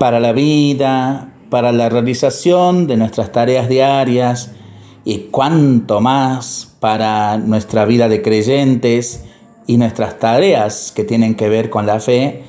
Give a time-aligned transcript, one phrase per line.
[0.00, 4.52] para la vida, para la realización de nuestras tareas diarias
[5.04, 9.24] y cuanto más para nuestra vida de creyentes
[9.66, 12.44] y nuestras tareas que tienen que ver con la fe,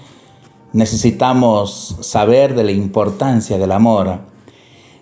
[0.71, 4.20] necesitamos saber de la importancia del amor.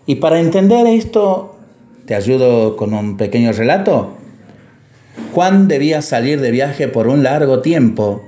[0.07, 1.55] Y para entender esto,
[2.07, 4.15] te ayudo con un pequeño relato.
[5.35, 8.23] Juan debía salir de viaje por un largo tiempo,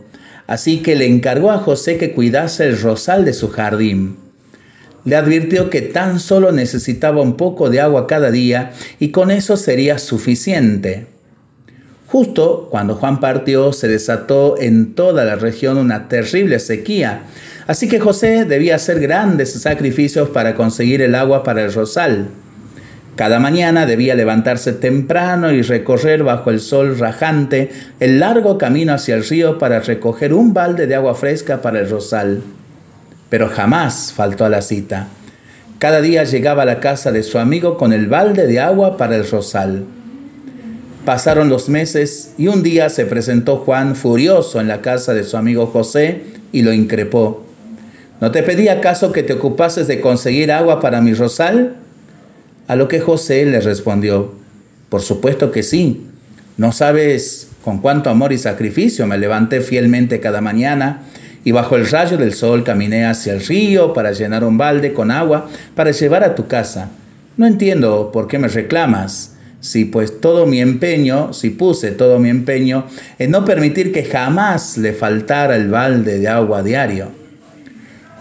[0.48, 4.18] así que le encargó a José que cuidase el rosal de su jardín.
[5.04, 9.58] Le advirtió que tan solo necesitaba un poco de agua cada día y con eso
[9.58, 11.08] sería suficiente.
[12.08, 17.24] Justo cuando Juan partió se desató en toda la región una terrible sequía,
[17.68, 22.28] así que José debía hacer grandes sacrificios para conseguir el agua para el rosal.
[23.22, 29.14] Cada mañana debía levantarse temprano y recorrer bajo el sol rajante el largo camino hacia
[29.14, 32.42] el río para recoger un balde de agua fresca para el rosal.
[33.30, 35.06] Pero jamás faltó a la cita.
[35.78, 39.18] Cada día llegaba a la casa de su amigo con el balde de agua para
[39.18, 39.84] el rosal.
[41.06, 45.38] Pasaron los meses y un día se presentó Juan furioso en la casa de su
[45.38, 47.46] amigo José y lo increpó.
[48.20, 51.81] ¿No te pedí acaso que te ocupases de conseguir agua para mi rosal?
[52.72, 54.32] A lo que José le respondió,
[54.88, 56.08] por supuesto que sí.
[56.56, 61.04] No sabes con cuánto amor y sacrificio me levanté fielmente cada mañana
[61.44, 65.12] y bajo el rayo del sol caminé hacia el río para llenar un balde con
[65.12, 66.92] agua para llevar a tu casa.
[67.36, 69.34] No entiendo por qué me reclamas.
[69.60, 72.86] Si pues todo mi empeño, si puse todo mi empeño
[73.20, 77.21] en no permitir que jamás le faltara el balde de agua diario.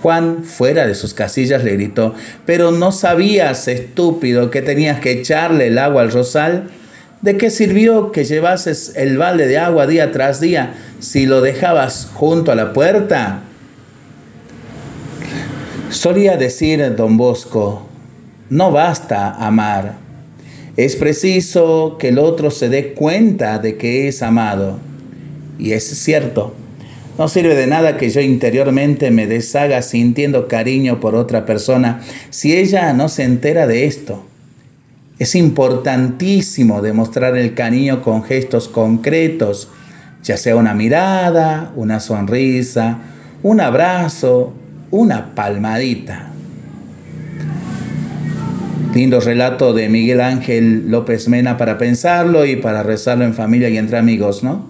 [0.02, 2.14] Juan, fuera de sus casillas, le gritó,
[2.46, 6.70] pero no sabías, estúpido, que tenías que echarle el agua al rosal.
[7.22, 12.10] ¿De qué sirvió que llevases el balde de agua día tras día si lo dejabas
[12.14, 13.40] junto a la puerta?
[15.90, 17.86] Solía decir don Bosco,
[18.48, 19.96] no basta amar,
[20.76, 24.78] es preciso que el otro se dé cuenta de que es amado.
[25.58, 26.54] Y es cierto.
[27.20, 32.00] No sirve de nada que yo interiormente me deshaga sintiendo cariño por otra persona
[32.30, 34.24] si ella no se entera de esto.
[35.18, 39.68] Es importantísimo demostrar el cariño con gestos concretos,
[40.22, 43.00] ya sea una mirada, una sonrisa,
[43.42, 44.54] un abrazo,
[44.90, 46.30] una palmadita.
[48.94, 53.76] Lindo relato de Miguel Ángel López Mena para pensarlo y para rezarlo en familia y
[53.76, 54.69] entre amigos, ¿no?